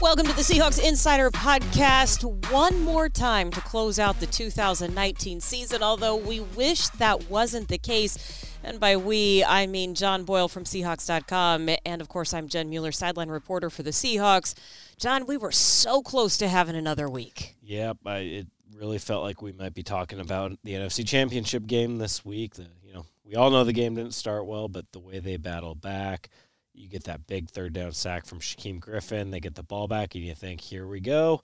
[0.00, 2.22] Welcome to the Seahawks Insider Podcast.
[2.52, 7.78] One more time to close out the 2019 season, although we wish that wasn't the
[7.78, 8.46] case.
[8.62, 11.70] And by we, I mean John Boyle from Seahawks.com.
[11.84, 14.54] And of course, I'm Jen Mueller, sideline reporter for the Seahawks.
[14.98, 17.56] John, we were so close to having another week.
[17.62, 18.46] Yep, I, it
[18.76, 22.54] really felt like we might be talking about the NFC Championship game this week.
[22.54, 25.38] The, you know, we all know the game didn't start well, but the way they
[25.38, 26.28] battled back,
[26.78, 29.30] you get that big third down sack from Shaquem Griffin.
[29.30, 31.42] They get the ball back, and you think, here we go.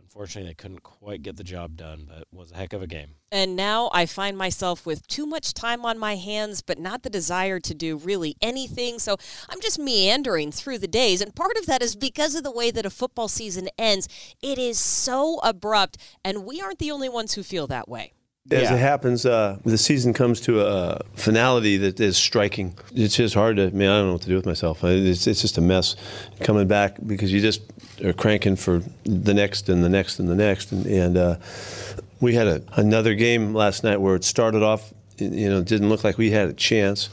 [0.00, 2.86] Unfortunately, they couldn't quite get the job done, but it was a heck of a
[2.86, 3.16] game.
[3.32, 7.10] And now I find myself with too much time on my hands, but not the
[7.10, 9.00] desire to do really anything.
[9.00, 9.16] So
[9.48, 11.20] I'm just meandering through the days.
[11.20, 14.08] And part of that is because of the way that a football season ends.
[14.40, 18.12] It is so abrupt, and we aren't the only ones who feel that way.
[18.50, 18.74] As Yeah.
[18.76, 22.74] it happens, uh, the season comes to a finality that is striking.
[22.94, 23.66] It's just hard to.
[23.66, 24.82] I mean, I don't know what to do with myself.
[24.84, 25.96] It's, it's just a mess
[26.40, 27.60] coming back because you just
[28.02, 30.72] are cranking for the next and the next and the next.
[30.72, 31.36] And, and uh,
[32.20, 34.94] we had a, another game last night where it started off.
[35.18, 37.10] You know, didn't look like we had a chance,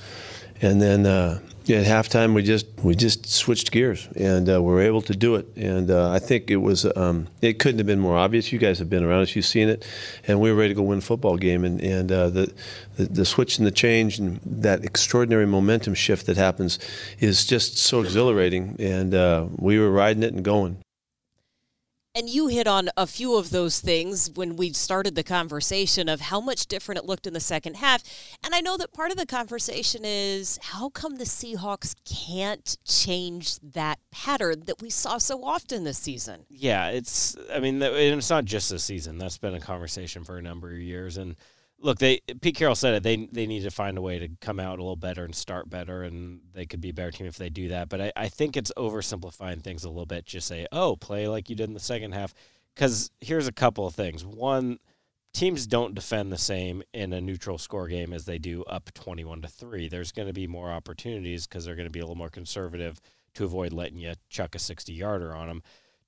[0.62, 1.06] and then.
[1.06, 5.16] Uh, yeah, at halftime we just we just switched gears and uh, were able to
[5.16, 5.48] do it.
[5.56, 8.52] And uh, I think it was um, it couldn't have been more obvious.
[8.52, 9.84] You guys have been around us, you've seen it,
[10.28, 11.66] and we were ready to go win a football game.
[11.66, 12.54] And and uh, the,
[12.98, 16.78] the the switch and the change and that extraordinary momentum shift that happens
[17.20, 18.76] is just so exhilarating.
[18.80, 20.78] And uh, we were riding it and going.
[22.18, 26.22] And you hit on a few of those things when we started the conversation of
[26.22, 28.04] how much different it looked in the second half.
[28.42, 33.60] And I know that part of the conversation is how come the Seahawks can't change
[33.60, 36.46] that pattern that we saw so often this season?
[36.50, 37.36] Yeah, it's.
[37.54, 39.18] I mean, it's not just this season.
[39.18, 41.18] That's been a conversation for a number of years.
[41.18, 41.36] And
[41.80, 43.04] look, they Pete Carroll said it.
[43.04, 45.70] They they need to find a way to come out a little better and start
[45.70, 47.90] better, and they could be a better team if they do that.
[47.90, 50.26] But I, I think it's oversimplifying things a little bit.
[50.26, 52.34] Just say, oh, play like you did in the second half.
[52.74, 54.26] Because here's a couple of things.
[54.26, 54.80] One,
[55.34, 59.42] teams don't defend the same in a neutral score game as they do up 21
[59.42, 62.16] to 3 there's going to be more opportunities because they're going to be a little
[62.16, 63.02] more conservative
[63.34, 65.62] to avoid letting you chuck a 60 yarder on them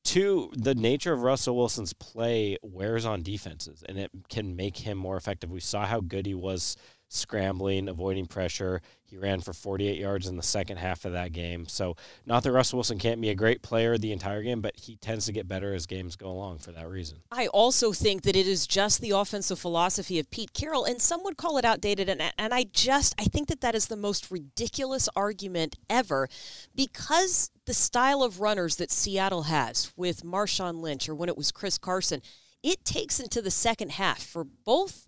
[0.08, 4.98] two the nature of russell wilson's play wears on defenses and it can make him
[4.98, 5.52] more effective.
[5.52, 6.78] We saw how good he was
[7.10, 11.68] scrambling avoiding pressure he ran for 48 yards in the second half of that game
[11.68, 11.96] so
[12.26, 15.26] not that russell wilson can't be a great player the entire game but he tends
[15.26, 18.48] to get better as games go along for that reason I also think that it
[18.48, 22.10] is just the offensive philosophy of Pete Carroll, and some would call it outdated.
[22.10, 26.30] And, and I just I think that that is the most ridiculous argument ever,
[26.76, 31.52] because the style of runners that Seattle has with Marshawn Lynch or when it was
[31.52, 32.22] Chris Carson,
[32.64, 35.07] it takes into the second half for both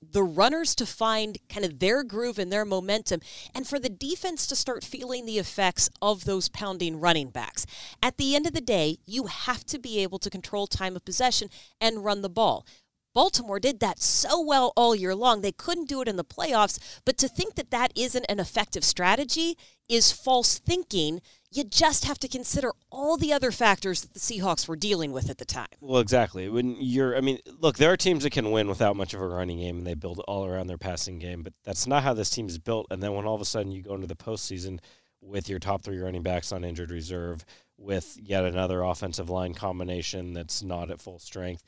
[0.00, 3.20] the runners to find kind of their groove and their momentum,
[3.54, 7.66] and for the defense to start feeling the effects of those pounding running backs.
[8.02, 11.04] At the end of the day, you have to be able to control time of
[11.04, 11.48] possession
[11.80, 12.66] and run the ball.
[13.12, 15.40] Baltimore did that so well all year long.
[15.40, 18.84] They couldn't do it in the playoffs, but to think that that isn't an effective
[18.84, 19.56] strategy
[19.88, 21.20] is false thinking.
[21.52, 25.28] You just have to consider all the other factors that the Seahawks were dealing with
[25.28, 25.66] at the time.
[25.80, 26.48] Well, exactly.
[26.48, 29.26] When you're, I mean, look, there are teams that can win without much of a
[29.26, 31.42] running game, and they build all around their passing game.
[31.42, 32.86] But that's not how this team is built.
[32.92, 34.78] And then when all of a sudden you go into the postseason
[35.20, 37.44] with your top three running backs on injured reserve,
[37.76, 41.64] with yet another offensive line combination that's not at full strength,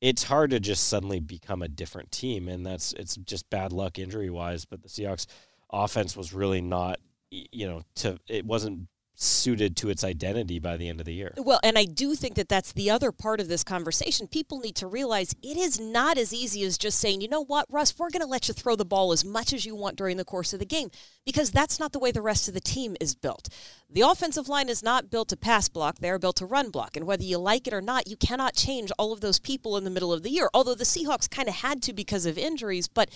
[0.00, 2.48] it's hard to just suddenly become a different team.
[2.48, 4.64] And that's it's just bad luck injury wise.
[4.64, 5.26] But the Seahawks
[5.70, 10.88] offense was really not, you know, to it wasn't suited to its identity by the
[10.88, 11.32] end of the year.
[11.36, 14.26] Well, and I do think that that's the other part of this conversation.
[14.26, 17.66] People need to realize it is not as easy as just saying, you know what,
[17.70, 20.16] Russ, we're going to let you throw the ball as much as you want during
[20.16, 20.90] the course of the game,
[21.24, 23.48] because that's not the way the rest of the team is built.
[23.88, 26.96] The offensive line is not built to pass block, they're built to run block.
[26.96, 29.84] And whether you like it or not, you cannot change all of those people in
[29.84, 30.50] the middle of the year.
[30.52, 33.10] Although the Seahawks kind of had to because of injuries, but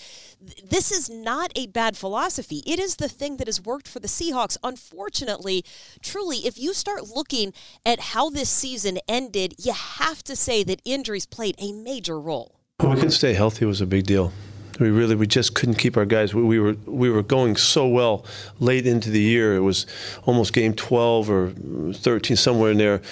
[0.46, 2.62] th- this is not a bad philosophy.
[2.64, 4.56] It is the thing that has worked for the Seahawks.
[4.62, 5.64] Unfortunately,
[6.02, 7.52] truly, if you start looking
[7.85, 12.55] at how this season ended, you have to say that injuries played a major role.
[12.81, 14.32] We couldn't stay healthy was a big deal.
[14.79, 16.35] We really we just couldn't keep our guys.
[16.35, 18.25] We, we were we were going so well
[18.61, 19.56] late into the year.
[19.56, 19.87] It was
[20.25, 21.50] almost game 12 or
[21.93, 23.02] 13 somewhere in there.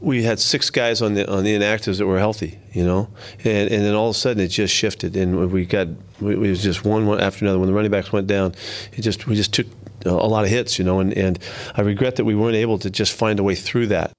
[0.00, 3.08] we had six guys on the on the inactives that were healthy, you know,
[3.44, 5.88] and and then all of a sudden it just shifted, and we got
[6.20, 7.58] we, we was just one, one after another.
[7.58, 8.54] When the running backs went down,
[8.92, 9.66] it just we just took
[10.06, 11.38] Uh, a lot of hits, you know, and and
[11.74, 14.12] I regret that we weren't able to just find a way through that.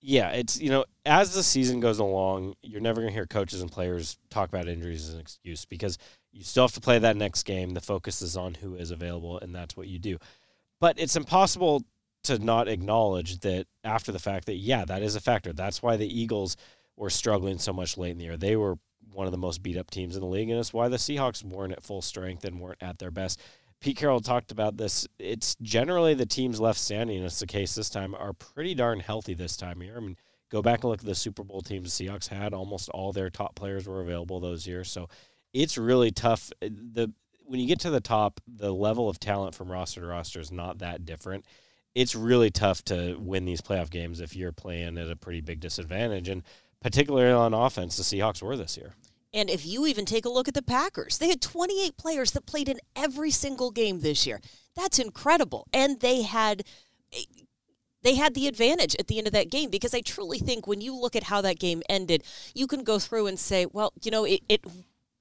[0.00, 3.60] Yeah, it's you know as the season goes along, you're never going to hear coaches
[3.60, 5.98] and players talk about injuries as an excuse because
[6.32, 7.70] you still have to play that next game.
[7.70, 10.18] The focus is on who is available, and that's what you do.
[10.80, 11.82] But it's impossible
[12.24, 15.52] to not acknowledge that after the fact that yeah, that is a factor.
[15.52, 16.56] That's why the Eagles
[16.96, 18.36] were struggling so much late in the year.
[18.36, 18.78] They were
[19.12, 21.42] one of the most beat up teams in the league, and it's why the Seahawks
[21.42, 23.40] weren't at full strength and weren't at their best.
[23.80, 25.06] Pete Carroll talked about this.
[25.18, 29.00] It's generally the teams left standing, and it's the case this time, are pretty darn
[29.00, 29.96] healthy this time of year.
[29.96, 30.16] I mean,
[30.50, 32.54] go back and look at the Super Bowl teams the Seahawks had.
[32.54, 34.90] Almost all their top players were available those years.
[34.90, 35.08] So
[35.52, 36.50] it's really tough.
[36.60, 37.12] Uh, the
[37.46, 40.52] when you get to the top, the level of talent from roster to roster is
[40.52, 41.46] not that different
[41.98, 45.58] it's really tough to win these playoff games if you're playing at a pretty big
[45.58, 46.28] disadvantage.
[46.28, 46.44] And
[46.80, 48.94] particularly on offense, the Seahawks were this year.
[49.32, 52.46] And if you even take a look at the Packers, they had 28 players that
[52.46, 54.40] played in every single game this year.
[54.74, 55.66] That's incredible.
[55.72, 56.64] And they had
[57.12, 57.24] eh,
[58.02, 60.80] they had the advantage at the end of that game because I truly think when
[60.80, 62.22] you look at how that game ended,
[62.54, 64.64] you can go through and say, well, you know, it, it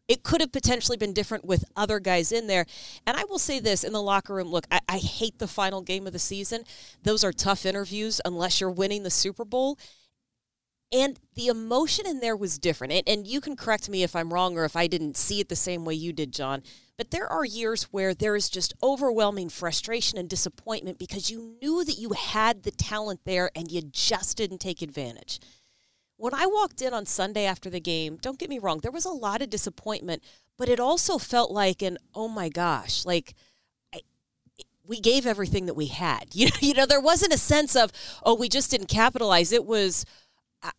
[0.08, 2.66] it could have potentially been different with other guys in there.
[3.06, 5.82] And I will say this in the locker room look, I, I, hate the final
[5.82, 6.64] game of the season.
[7.04, 9.78] Those are tough interviews unless you're winning the Super Bowl.
[10.92, 12.94] And the emotion in there was different.
[12.94, 15.50] And, and you can correct me if I'm wrong or if I didn't see it
[15.50, 16.64] the same way you did, John.
[16.98, 21.84] But there are years where there is just overwhelming frustration and disappointment because you knew
[21.84, 25.40] that you had the talent there and you just didn't take advantage
[26.18, 29.06] when I walked in on Sunday after the game, don't get me wrong, there was
[29.06, 30.24] a lot of disappointment,
[30.58, 33.36] but it also felt like an oh my gosh, like
[34.84, 36.28] we gave everything that we had.
[36.34, 37.92] You know, you know, there wasn't a sense of
[38.24, 39.52] oh we just didn't capitalize.
[39.52, 40.06] It was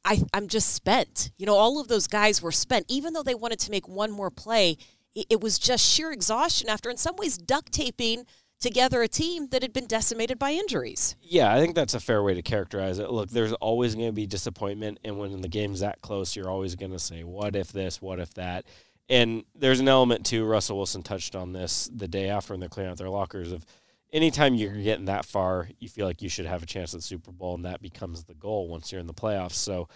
[0.05, 1.31] I, I'm just spent.
[1.39, 4.11] You know, all of those guys were spent, even though they wanted to make one
[4.11, 4.77] more play.
[5.15, 8.25] It, it was just sheer exhaustion after, in some ways, duct taping
[8.61, 11.17] together a team that had been decimated by injuries.
[11.23, 13.11] Yeah, I think that's a fair way to characterize it.
[13.11, 16.75] Look, there's always going to be disappointment, and when the game's that close, you're always
[16.75, 18.03] going to say, "What if this?
[18.03, 18.67] What if that?"
[19.09, 20.45] And there's an element too.
[20.45, 23.65] Russell Wilson touched on this the day after when they're clearing out their lockers of
[24.13, 27.07] anytime you're getting that far, you feel like you should have a chance at the
[27.07, 29.53] Super Bowl, and that becomes the goal once you're in the playoffs.
[29.53, 29.89] So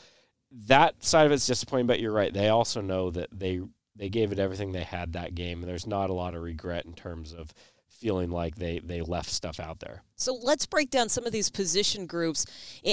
[0.66, 2.32] that side of it's disappointing, but you're right.
[2.32, 3.60] They also know that they
[3.94, 6.84] they gave it everything they had that game, and there's not a lot of regret
[6.86, 7.52] in terms of
[7.88, 10.02] feeling like they they left stuff out there.
[10.16, 12.44] So let's break down some of these position groups.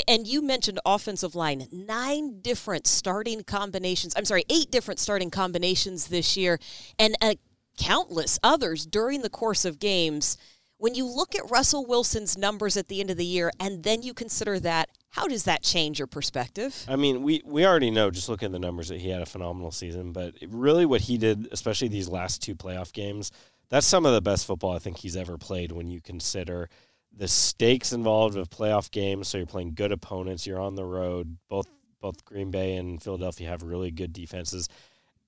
[0.08, 4.14] And you mentioned offensive line, nine different starting combinations.
[4.16, 6.60] I'm sorry, eight different starting combinations this year,
[6.98, 7.36] and uh,
[7.78, 10.38] countless others during the course of games.
[10.80, 14.02] When you look at Russell Wilson's numbers at the end of the year, and then
[14.02, 16.86] you consider that, how does that change your perspective?
[16.88, 19.26] I mean, we, we already know just looking at the numbers that he had a
[19.26, 23.30] phenomenal season, but really what he did, especially these last two playoff games,
[23.68, 26.70] that's some of the best football I think he's ever played when you consider
[27.14, 29.28] the stakes involved of playoff games.
[29.28, 31.38] So you're playing good opponents, you're on the road.
[31.50, 31.68] Both
[32.02, 34.70] both Green Bay and Philadelphia have really good defenses.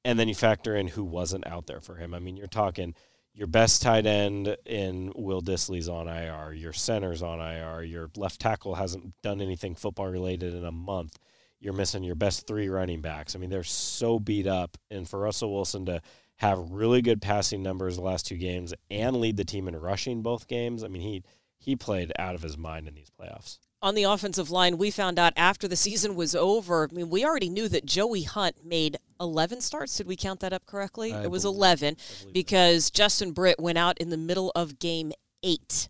[0.05, 2.13] And then you factor in who wasn't out there for him.
[2.13, 2.95] I mean, you're talking
[3.33, 8.41] your best tight end in Will Dissly's on IR, your center's on IR, your left
[8.41, 11.17] tackle hasn't done anything football related in a month.
[11.59, 13.35] You're missing your best three running backs.
[13.35, 14.77] I mean, they're so beat up.
[14.89, 16.01] And for Russell Wilson to
[16.37, 20.23] have really good passing numbers the last two games and lead the team in rushing
[20.23, 20.83] both games.
[20.83, 21.23] I mean, he
[21.59, 23.59] he played out of his mind in these playoffs.
[23.81, 26.87] On the offensive line, we found out after the season was over.
[26.89, 29.97] I mean, we already knew that Joey Hunt made 11 starts.
[29.97, 31.13] Did we count that up correctly?
[31.13, 31.97] I it was 11
[32.31, 32.93] because that.
[32.93, 35.11] Justin Britt went out in the middle of game
[35.41, 35.89] eight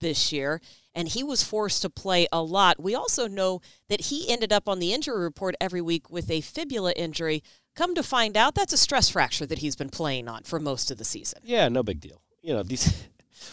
[0.00, 0.60] this year,
[0.94, 2.82] and he was forced to play a lot.
[2.82, 6.42] We also know that he ended up on the injury report every week with a
[6.42, 7.42] fibula injury,
[7.76, 10.90] Come to find out, that's a stress fracture that he's been playing on for most
[10.90, 11.40] of the season.
[11.44, 12.20] Yeah, no big deal.
[12.42, 13.08] You know, these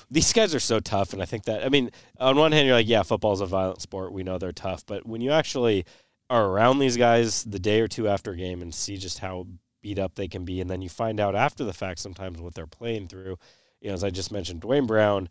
[0.09, 2.75] these guys are so tough, and I think that I mean, on one hand, you're
[2.75, 4.13] like, yeah, football's a violent sport.
[4.13, 5.85] We know they're tough, but when you actually
[6.29, 9.47] are around these guys the day or two after a game and see just how
[9.81, 12.53] beat up they can be, and then you find out after the fact sometimes what
[12.53, 13.37] they're playing through.
[13.81, 15.29] You know, as I just mentioned, Duane Brown,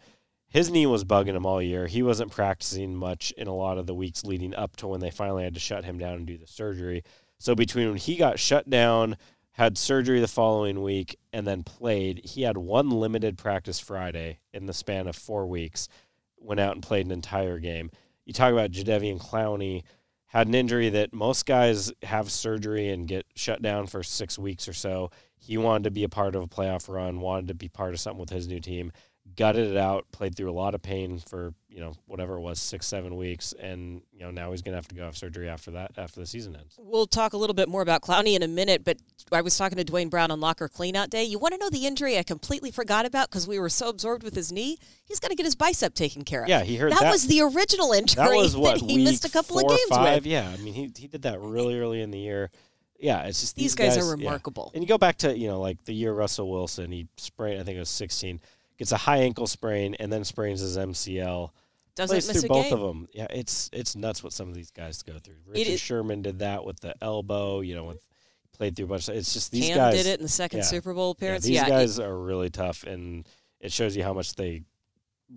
[0.49, 1.87] his knee was bugging him all year.
[1.87, 5.11] He wasn't practicing much in a lot of the weeks leading up to when they
[5.11, 7.03] finally had to shut him down and do the surgery.
[7.39, 9.17] So between when he got shut down,
[9.57, 14.67] had surgery the following week, and then played, he had one limited practice Friday in
[14.67, 15.89] the span of four weeks.
[16.37, 17.91] Went out and played an entire game.
[18.27, 19.83] You talk about Jadeveon Clowney
[20.27, 24.69] had an injury that most guys have surgery and get shut down for six weeks
[24.69, 25.11] or so.
[25.39, 28.01] He wanted to be a part of a playoff run, wanted to be part of
[28.01, 28.93] something with his new team.
[29.35, 32.61] Gutted it out, played through a lot of pain for you know whatever it was
[32.61, 35.49] six seven weeks, and you know now he's going to have to go have surgery
[35.49, 36.77] after that after the season ends.
[36.79, 38.99] We'll talk a little bit more about Clowney in a minute, but
[39.33, 41.25] I was talking to Duane Brown on Locker Cleanout Day.
[41.25, 44.23] You want to know the injury I completely forgot about because we were so absorbed
[44.23, 44.79] with his knee?
[45.05, 46.49] He's got to get his bicep taken care of.
[46.49, 47.11] Yeah, he heard that, that.
[47.11, 50.19] was the original injury That was what he missed a couple of games five?
[50.19, 50.27] with.
[50.27, 52.51] Yeah, I mean he he did that really early in the year.
[52.99, 54.11] Yeah, it's just These these, guys are yeah.
[54.13, 54.71] remarkable.
[54.75, 57.65] And you go back to you know like the year Russell Wilson, he sprained I
[57.65, 58.41] think it was 16,
[58.79, 61.51] gets a high ankle sprain and then sprains his MCL.
[61.95, 62.73] Doesn't plays miss through a both game.
[62.75, 63.09] of them.
[63.13, 65.37] Yeah, it's it's nuts what some of these guys go through.
[65.47, 67.61] Richard Sherman did that with the elbow.
[67.61, 68.07] You know, with
[68.53, 69.09] played through a bunch.
[69.09, 70.65] Of, it's just these Cam guys did it in the second yeah.
[70.65, 71.45] Super Bowl Yeah, appearance.
[71.45, 73.27] these Yeah, it- guys are really tough, and
[73.61, 74.63] it shows you how much they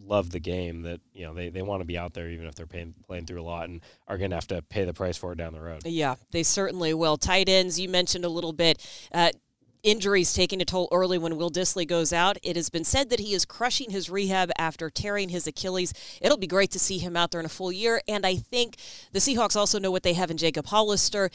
[0.05, 0.81] love the game.
[0.83, 3.25] That you know they, they want to be out there even if they're paying, playing
[3.25, 5.53] through a lot and are going to have to pay the price for it down
[5.53, 5.85] the road.
[5.85, 7.15] Yeah, they certainly will.
[7.17, 8.85] Tight ends, you mentioned a little bit.
[9.13, 9.31] Uh,
[9.83, 12.37] injuries taking a toll early when Will Dissly goes out.
[12.43, 15.93] It has been said that he is crushing his rehab after tearing his Achilles.
[16.21, 18.01] It'll be great to see him out there in a full year.
[18.07, 18.77] And I think
[19.11, 21.29] the Seahawks also know what they have in Jacob Hollister.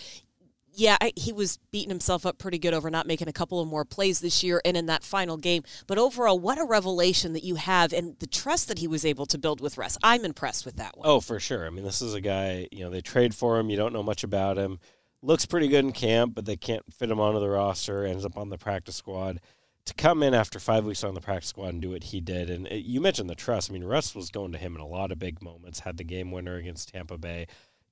[0.77, 3.69] Yeah, I, he was beating himself up pretty good over not making a couple of
[3.69, 5.63] more plays this year and in that final game.
[5.87, 9.25] But overall, what a revelation that you have and the trust that he was able
[9.27, 9.97] to build with Russ.
[10.03, 11.09] I'm impressed with that one.
[11.09, 11.65] Oh, for sure.
[11.65, 12.67] I mean, this is a guy.
[12.73, 13.71] You know, they trade for him.
[13.71, 14.81] You don't know much about him.
[15.25, 18.04] Looks pretty good in camp, but they can't fit him onto the roster.
[18.04, 19.40] Ends up on the practice squad.
[19.87, 22.50] To come in after five weeks on the practice squad and do what he did,
[22.50, 23.71] and it, you mentioned the trust.
[23.71, 25.81] I mean, Russ was going to him in a lot of big moments.
[25.81, 27.47] Had the game winner against Tampa Bay.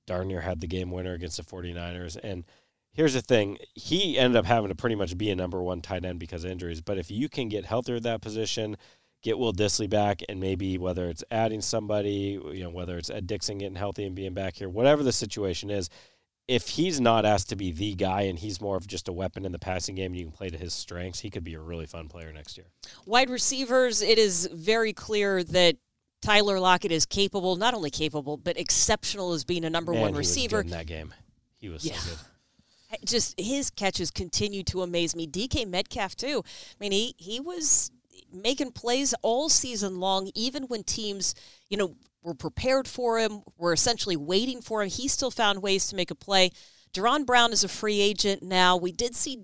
[0.05, 2.17] Darnier had the game winner against the 49ers.
[2.21, 2.43] And
[2.91, 6.05] here's the thing he ended up having to pretty much be a number one tight
[6.05, 6.81] end because of injuries.
[6.81, 8.77] But if you can get healthier at that position,
[9.23, 13.25] get Will Dissly back, and maybe whether it's adding somebody, you know, whether it's Ed
[13.25, 15.89] Dickson getting healthy and being back here, whatever the situation is,
[16.47, 19.45] if he's not asked to be the guy and he's more of just a weapon
[19.45, 21.59] in the passing game and you can play to his strengths, he could be a
[21.59, 22.67] really fun player next year.
[23.05, 25.77] Wide receivers, it is very clear that
[26.21, 30.13] Tyler Lockett is capable, not only capable, but exceptional as being a number Man, one
[30.13, 30.61] he was good receiver.
[30.61, 31.13] in that game.
[31.59, 31.97] He was Yeah.
[31.97, 32.19] so good.
[33.05, 35.25] Just his catches continue to amaze me.
[35.27, 36.43] DK Metcalf too.
[36.45, 37.89] I mean, he he was
[38.31, 41.33] making plays all season long, even when teams,
[41.69, 44.89] you know, were prepared for him, were essentially waiting for him.
[44.89, 46.51] He still found ways to make a play.
[46.93, 48.77] Jaron Brown is a free agent now.
[48.77, 49.43] We did see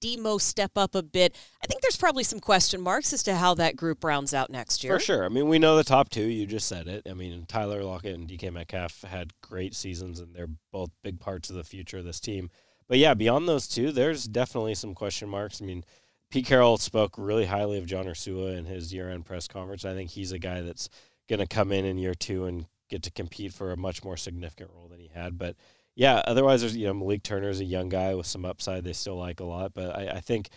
[0.00, 1.34] Demo step up a bit.
[1.62, 4.84] I think there's probably some question marks as to how that group rounds out next
[4.84, 4.98] year.
[4.98, 5.24] For sure.
[5.24, 6.24] I mean, we know the top two.
[6.24, 7.06] You just said it.
[7.08, 11.48] I mean, Tyler Lockett and DK Metcalf had great seasons, and they're both big parts
[11.48, 12.50] of the future of this team.
[12.86, 15.62] But yeah, beyond those two, there's definitely some question marks.
[15.62, 15.84] I mean,
[16.30, 19.84] Pete Carroll spoke really highly of John Ursua in his year-end press conference.
[19.84, 20.90] I think he's a guy that's
[21.28, 24.16] going to come in in year two and get to compete for a much more
[24.16, 25.38] significant role than he had.
[25.38, 25.56] But
[25.94, 28.84] yeah, otherwise, there's you know Malik Turner is a young guy with some upside.
[28.84, 30.48] They still like a lot, but I, I think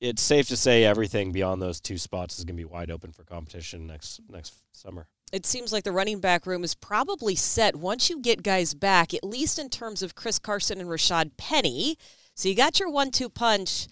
[0.00, 3.12] it's safe to say everything beyond those two spots is going to be wide open
[3.12, 5.06] for competition next next summer.
[5.32, 9.14] it seems like the running back room is probably set once you get guys back,
[9.14, 11.96] at least in terms of Chris Carson and Rashad Penny.
[12.34, 13.88] So you got your one two punch.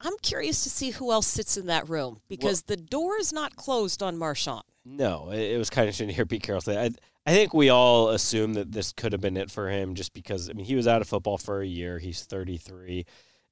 [0.00, 3.56] I'm curious to see who else sits in that room because the door is not
[3.56, 4.62] closed on Marshawn.
[4.84, 6.80] No, it, it was kind of interesting to hear Pete Carroll say.
[6.80, 6.90] I,
[7.26, 10.48] I think we all assume that this could have been it for him, just because
[10.48, 11.98] I mean he was out of football for a year.
[11.98, 13.06] He's 33.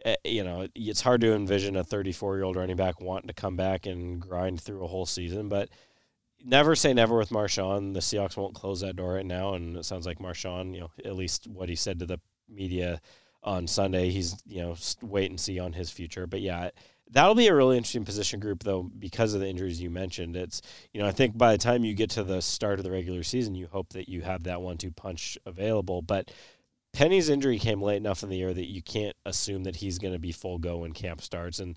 [0.04, 3.34] Uh, you know, it's hard to envision a 34 year old running back wanting to
[3.34, 5.68] come back and grind through a whole season, but.
[6.44, 7.94] Never say never with Marshawn.
[7.94, 10.90] The Seahawks won't close that door right now, and it sounds like Marshawn, you know,
[11.04, 13.00] at least what he said to the media
[13.42, 16.26] on Sunday, he's you know wait and see on his future.
[16.26, 16.70] But yeah,
[17.10, 20.36] that'll be a really interesting position group though because of the injuries you mentioned.
[20.36, 20.62] It's
[20.92, 23.22] you know I think by the time you get to the start of the regular
[23.22, 26.02] season, you hope that you have that one-two punch available.
[26.02, 26.30] But
[26.92, 30.14] Penny's injury came late enough in the year that you can't assume that he's going
[30.14, 31.76] to be full go when camp starts and.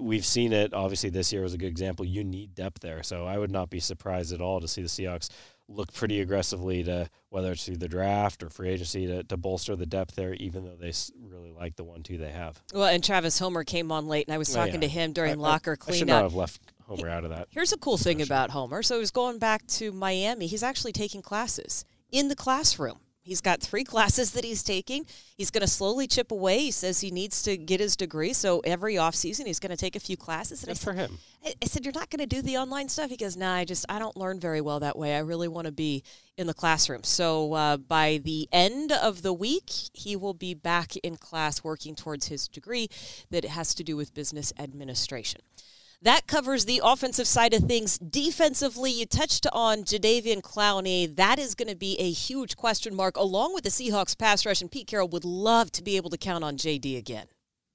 [0.00, 0.74] We've seen it.
[0.74, 2.04] Obviously, this year was a good example.
[2.04, 4.88] You need depth there, so I would not be surprised at all to see the
[4.88, 5.28] Seahawks
[5.68, 9.76] look pretty aggressively to whether it's through the draft or free agency to, to bolster
[9.76, 12.62] the depth there, even though they really like the one two they have.
[12.72, 14.80] Well, and Travis Homer came on late, and I was Oh, talking yeah.
[14.80, 16.22] to him during I- I- locker I should not cleanup.
[16.22, 17.48] have left Homer out of that.
[17.50, 18.82] Here's a cool thing about Homer.
[18.82, 20.46] So he's going back to Miami.
[20.46, 22.98] He's actually taking classes in the classroom.
[23.28, 25.04] He's got three classes that he's taking.
[25.36, 26.60] He's going to slowly chip away.
[26.60, 28.32] He says he needs to get his degree.
[28.32, 30.62] So every offseason, he's going to take a few classes.
[30.62, 31.18] And I Good said, for him.
[31.44, 33.10] I I said, You're not going to do the online stuff?
[33.10, 35.14] He goes, Nah, I just, I don't learn very well that way.
[35.14, 36.02] I really want to be
[36.36, 37.04] in the classroom.
[37.04, 41.94] So uh, by the end of the week, he will be back in class working
[41.94, 42.88] towards his degree
[43.30, 45.42] that has to do with business administration.
[46.02, 47.98] That covers the offensive side of things.
[47.98, 51.14] Defensively, you touched on Jadeveon Clowney.
[51.16, 54.60] That is going to be a huge question mark, along with the Seahawks pass rush.
[54.60, 57.26] And Pete Carroll would love to be able to count on JD again.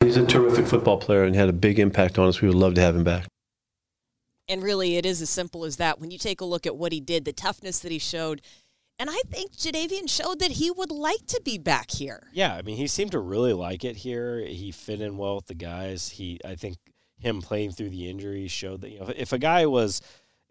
[0.01, 2.41] He's a terrific football player and had a big impact on us.
[2.41, 3.27] We would love to have him back.
[4.47, 5.99] And really, it is as simple as that.
[5.99, 8.41] When you take a look at what he did, the toughness that he showed,
[8.99, 12.27] and I think Jadeveon showed that he would like to be back here.
[12.31, 14.39] Yeah, I mean, he seemed to really like it here.
[14.39, 16.09] He fit in well with the guys.
[16.09, 16.77] He, I think,
[17.23, 20.01] him playing through the injury showed that you know if a guy was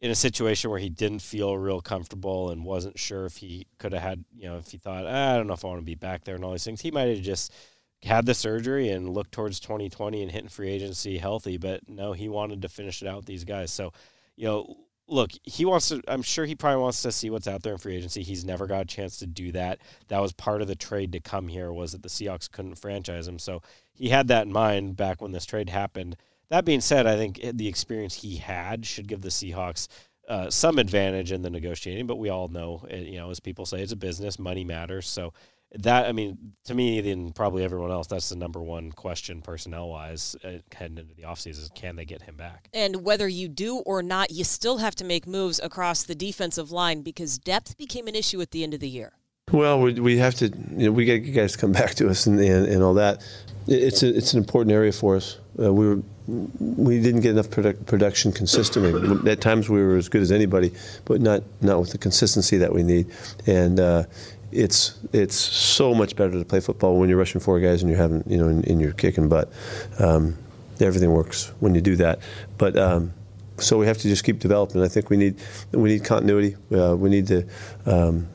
[0.03, 3.93] in a situation where he didn't feel real comfortable and wasn't sure if he could
[3.93, 5.87] have had, you know, if he thought, ah, I don't know if I want to
[5.87, 7.55] be back there and all these things, he might have just
[8.03, 11.57] had the surgery and looked towards 2020 and hitting free agency healthy.
[11.57, 13.71] But no, he wanted to finish it out with these guys.
[13.71, 13.93] So,
[14.35, 14.77] you know,
[15.07, 17.79] look, he wants to, I'm sure he probably wants to see what's out there in
[17.79, 18.25] free agency.
[18.25, 19.79] He's never got a chance to do that.
[20.09, 23.29] That was part of the trade to come here was that the Seahawks couldn't franchise
[23.29, 23.39] him.
[23.39, 23.63] So
[23.93, 26.17] he had that in mind back when this trade happened.
[26.53, 29.89] That being said, I think the experience he had should give the Seahawks
[30.29, 32.07] uh, some advantage in the negotiating.
[32.07, 34.39] But we all know, uh, you know, as people say, it's a business.
[34.39, 35.09] Money matters.
[35.09, 35.33] So
[35.77, 39.89] that, I mean, to me, and probably everyone else, that's the number one question personnel
[39.89, 42.69] wise uh, heading into the offseason is can they get him back?
[42.75, 46.71] And whether you do or not, you still have to make moves across the defensive
[46.71, 49.15] line because depth became an issue at the end of the year.
[49.51, 52.11] Well, we, we have to, you know, we got you guys to come back to
[52.11, 53.27] us and, and, and all that.
[53.67, 55.39] It's a, it's an important area for us.
[55.61, 59.31] Uh, we were we didn't get enough product, production consistently.
[59.31, 60.73] At times we were as good as anybody,
[61.05, 63.07] but not not with the consistency that we need.
[63.47, 64.05] And uh,
[64.51, 68.01] it's it's so much better to play football when you're rushing four guys and you're
[68.01, 69.53] having you know and, and kicking butt.
[69.99, 70.39] Um,
[70.81, 72.21] everything works when you do that,
[72.59, 72.77] but.
[72.77, 73.13] Um,
[73.59, 74.83] so we have to just keep developing.
[74.83, 75.37] I think we need
[75.71, 76.57] we need continuity.
[76.75, 77.47] Uh, we need to
[77.87, 78.27] um,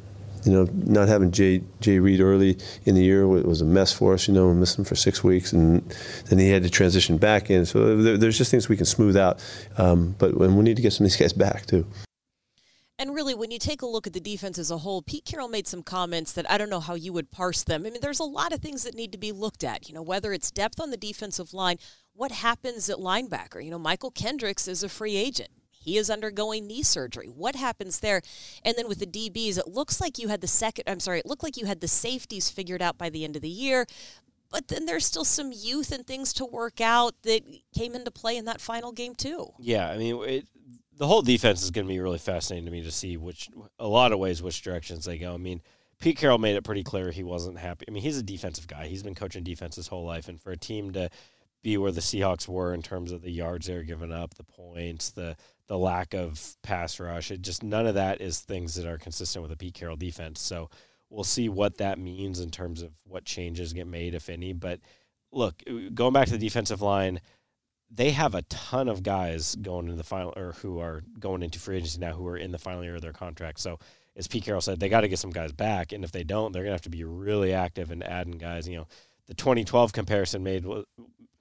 [0.47, 4.13] you know, not having Jay Jay Reed early in the year was a mess for
[4.13, 4.27] us.
[4.27, 5.81] You know, we missed him for six weeks, and
[6.29, 7.65] then he had to transition back in.
[7.65, 9.43] So there, there's just things we can smooth out,
[9.77, 11.85] um, but we need to get some of these guys back too.
[12.99, 15.49] And really, when you take a look at the defense as a whole, Pete Carroll
[15.49, 17.85] made some comments that I don't know how you would parse them.
[17.85, 19.87] I mean, there's a lot of things that need to be looked at.
[19.87, 21.77] You know, whether it's depth on the defensive line,
[22.13, 23.63] what happens at linebacker.
[23.63, 25.49] You know, Mychal Kendricks is a free agent.
[25.87, 27.27] He is undergoing knee surgery.
[27.27, 28.21] What happens there?
[28.65, 31.25] And then with the DBs, it looks like you had the second, I'm sorry, it
[31.25, 33.85] looked like you had the safeties figured out by the end of the year.
[34.51, 37.41] But then there's still some youth and things to work out that
[37.73, 39.47] came into play in that final game, too.
[39.59, 40.47] Yeah, I mean, it,
[40.97, 43.47] the whole defense is going to be really fascinating to me to see which,
[43.79, 45.33] a lot of ways, which directions they go.
[45.33, 45.61] I mean,
[46.01, 47.85] Pete Carroll made it pretty clear he wasn't happy.
[47.87, 48.87] I mean, he's a defensive guy.
[48.87, 51.09] He's been coaching defense his whole life, and for a team to
[51.63, 55.09] be where the Seahawks were in terms of the yards they're giving up, the points,
[55.09, 55.35] the
[55.67, 57.29] the lack of pass rush.
[57.29, 60.41] It just none of that is things that are consistent with a Pete Carroll defense.
[60.41, 60.69] So
[61.09, 64.53] we'll see what that means in terms of what changes get made, if any.
[64.53, 64.79] But
[65.31, 65.61] look,
[65.93, 67.19] going back to the defensive line,
[67.89, 71.59] they have a ton of guys going into the final or who are going into
[71.59, 73.59] free agency now who are in the final year of their contract.
[73.59, 73.79] So
[74.15, 76.51] as Pete Carroll said, they got to get some guys back, and if they don't,
[76.51, 78.67] they're gonna have to be really active in adding guys.
[78.67, 78.87] You know,
[79.27, 80.65] the 2012 comparison made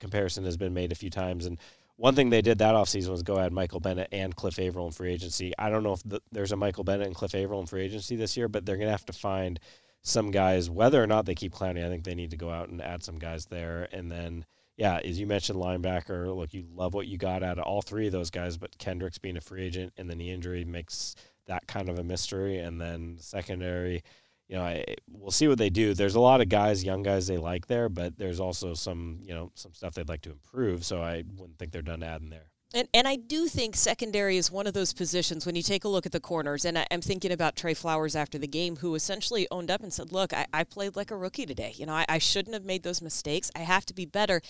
[0.01, 1.59] comparison has been made a few times, and
[1.97, 4.93] one thing they did that offseason was go add Michael Bennett and Cliff Avril in
[4.93, 5.53] free agency.
[5.59, 8.17] I don't know if the, there's a Michael Bennett and Cliff Avril in free agency
[8.17, 9.59] this year, but they're going to have to find
[10.03, 11.85] some guys, whether or not they keep Clowney.
[11.85, 13.89] I think they need to go out and add some guys there.
[13.93, 14.45] And then,
[14.77, 18.07] yeah, as you mentioned, linebacker, look, you love what you got out of all three
[18.07, 21.67] of those guys, but Kendricks being a free agent and the knee injury makes that
[21.67, 22.59] kind of a mystery.
[22.59, 24.05] And then secondary,
[24.49, 25.95] you know, I, we'll see what they do.
[25.95, 29.35] There's a lot of guys, young guys they like there, but there's also some, you
[29.35, 30.85] know, some stuff they'd like to improve.
[30.85, 32.47] So I wouldn't think they're done adding there.
[32.75, 35.89] And, and I do think secondary is one of those positions when you take a
[35.89, 36.65] look at the corners.
[36.65, 39.93] And I, am thinking about Tre Flowers after the game, who essentially owned up and
[39.93, 41.73] said, Look, I, I played like a rookie today.
[41.77, 43.51] You know, I, I shouldn't have made those mistakes.
[43.55, 44.43] I have to be better.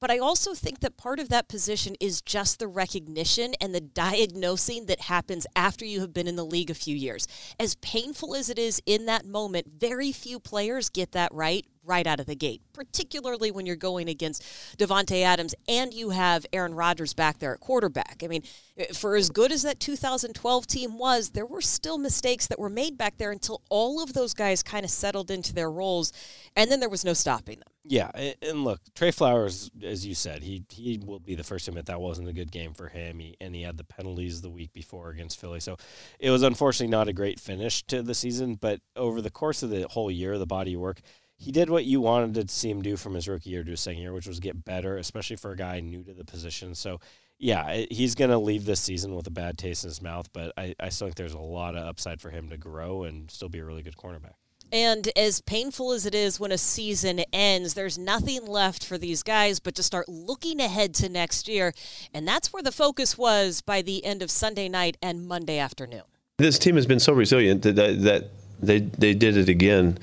[0.00, 3.80] But I also think that part of that position is just the recognition and the
[3.80, 7.26] diagnosing that happens after you have been in the league a few years.
[7.58, 12.06] As painful as it is in that moment, very few players get that right right
[12.06, 14.42] out of the gate, particularly when you're going against
[14.78, 18.22] Davante Adams and you have Aaron Rodgers back there at quarterback.
[18.22, 18.42] I mean,
[18.94, 22.98] for as good as that 2012 team was, there were still mistakes that were made
[22.98, 26.12] back there until all of those guys kind of settled into their roles,
[26.56, 27.68] and then there was no stopping them.
[27.86, 31.70] Yeah, and look, Tre Flowers, as you said, he he will be the first to
[31.70, 33.18] admit that wasn't a good game for him.
[33.18, 35.76] He, and he had the penalties the week before against Philly, so
[36.18, 38.54] it was unfortunately not a great finish to the season.
[38.54, 41.00] But over the course of the whole year, the body of work,
[41.44, 43.80] he did what you wanted to see him do from his rookie year to his
[43.80, 46.74] second year, which was get better, especially for a guy new to the position.
[46.74, 47.00] So,
[47.38, 50.54] yeah, he's going to leave this season with a bad taste in his mouth, but
[50.56, 53.50] I, I still think there's a lot of upside for him to grow and still
[53.50, 54.36] be a really good cornerback.
[54.72, 59.22] And as painful as it is when a season ends, there's nothing left for these
[59.22, 61.74] guys but to start looking ahead to next year.
[62.14, 66.04] And that's where the focus was by the end of Sunday night and Monday afternoon.
[66.38, 68.30] This team has been so resilient that, that
[68.66, 69.98] they they did it again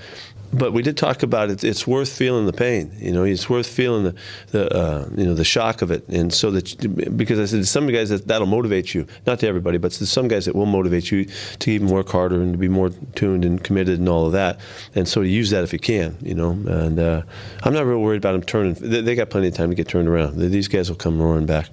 [0.54, 1.64] but we did talk about it.
[1.64, 3.24] It's worth feeling the pain, you know.
[3.24, 4.16] It's worth feeling the,
[4.48, 7.66] the uh, you know, the shock of it, and so that because I said to
[7.66, 10.66] some guys that that'll motivate you, not to everybody, but to some guys it will
[10.66, 11.26] motivate you
[11.60, 14.60] to even work harder and to be more tuned and committed and all of that,
[14.94, 16.52] and so use that if you can, you know.
[16.52, 17.22] And uh,
[17.64, 18.74] I'm not real worried about them turning.
[18.74, 20.38] They, they, got plenty of time to get turned around.
[20.38, 21.70] These guys will come roaring back.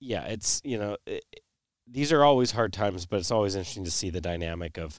[0.00, 1.24] Yeah, it's you know, it,
[1.86, 4.98] these are always hard times, but it's always interesting to see the dynamic of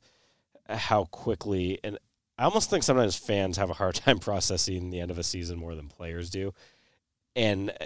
[0.67, 1.97] how quickly and
[2.37, 5.59] I almost think sometimes fans have a hard time processing the end of a season
[5.59, 6.53] more than players do.
[7.35, 7.85] And uh,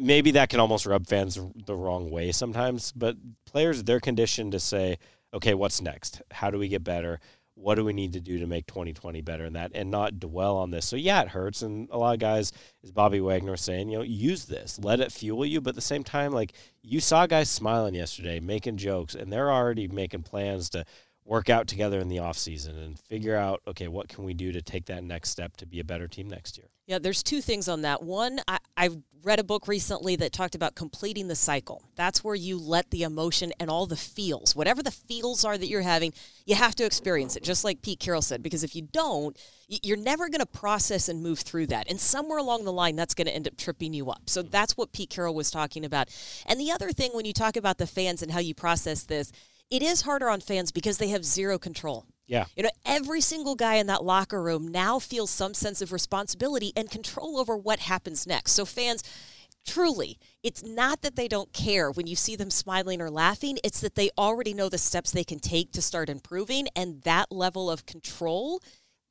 [0.00, 4.60] maybe that can almost rub fans the wrong way sometimes, but players they're conditioned to
[4.60, 4.98] say,
[5.34, 6.22] "Okay, what's next?
[6.30, 7.20] How do we get better?
[7.54, 10.56] What do we need to do to make 2020 better?" and that and not dwell
[10.56, 10.86] on this.
[10.86, 14.04] So yeah, it hurts and a lot of guys as Bobby Wagner saying, you know,
[14.04, 17.50] use this, let it fuel you, but at the same time like you saw guys
[17.50, 20.84] smiling yesterday, making jokes and they're already making plans to
[21.26, 24.52] work out together in the off season and figure out okay what can we do
[24.52, 26.68] to take that next step to be a better team next year?
[26.86, 28.02] Yeah there's two things on that.
[28.02, 31.82] One I, i've read a book recently that talked about completing the cycle.
[31.96, 35.68] That's where you let the emotion and all the feels whatever the feels are that
[35.68, 36.12] you're having
[36.44, 39.36] you have to experience it just like pete carroll said because if you don't
[39.68, 41.90] you're never going to process and move through that.
[41.90, 44.22] And somewhere along the line that's going to end up tripping you up.
[44.26, 44.50] So mm-hmm.
[44.50, 46.08] that's what pete carroll was talking about.
[46.46, 49.32] And the other thing when you talk about the fans and how you process this
[49.70, 52.06] it is harder on fans because they have zero control.
[52.26, 52.46] Yeah.
[52.56, 56.72] You know, every single guy in that locker room now feels some sense of responsibility
[56.76, 58.52] and control over what happens next.
[58.52, 59.02] So fans
[59.66, 63.80] truly, it's not that they don't care when you see them smiling or laughing, it's
[63.80, 67.70] that they already know the steps they can take to start improving and that level
[67.70, 68.62] of control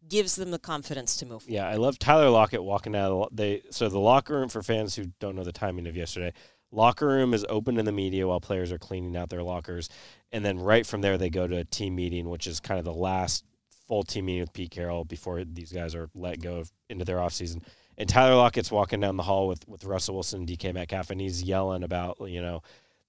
[0.08, 1.44] gives them the confidence to move.
[1.48, 4.62] Yeah, I love Tyler Lockett walking out of the, they so the locker room for
[4.62, 6.34] fans who don't know the timing of yesterday.
[6.76, 9.90] Locker room is open to the media while players are cleaning out their lockers.
[10.32, 12.86] And then right from there, they go to a team meeting, which is kind of
[12.86, 13.46] the last
[13.88, 17.64] full team meeting with Pete Carroll before these guys are let go into their offseason.
[17.98, 21.22] And Tyler Lockett's walking down the hall with, with Russell Wilson, and DK Metcalf, and
[21.22, 22.62] he's yelling about, you know,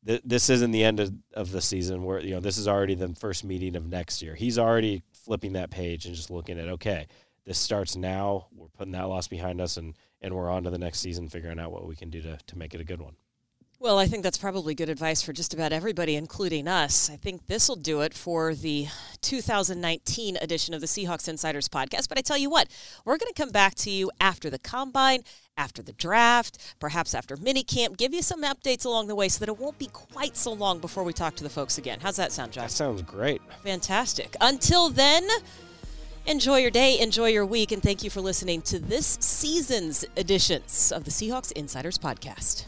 [0.06, 2.94] th- this isn't the end of, of the season where, you know, this is already
[2.94, 4.36] the first meeting of next year.
[4.36, 7.08] He's already flipping that page and just looking at, okay,
[7.44, 8.46] this starts now.
[8.54, 11.58] We're putting that loss behind us and, and we're on to the next season, figuring
[11.58, 13.16] out what we can do to, to make it a good one.
[13.78, 17.10] Well, I think that's probably good advice for just about everybody, including us.
[17.10, 18.86] I think this will do it for the
[19.20, 22.08] 2019 edition of the Seahawks Insiders podcast.
[22.08, 22.68] But I tell you what,
[23.04, 25.24] we're going to come back to you after the combine,
[25.58, 29.50] after the draft, perhaps after minicamp, give you some updates along the way so that
[29.50, 31.98] it won't be quite so long before we talk to the folks again.
[32.00, 32.64] How's that sound, John?
[32.64, 33.42] That sounds great.
[33.62, 34.36] Fantastic.
[34.40, 35.28] Until then,
[36.24, 40.92] enjoy your day, enjoy your week, and thank you for listening to this season's editions
[40.92, 42.64] of the Seahawks Insiders podcast.